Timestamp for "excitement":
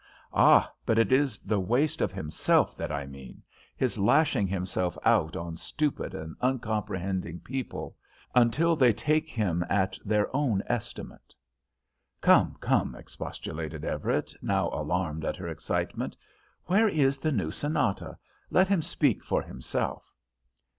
15.49-16.17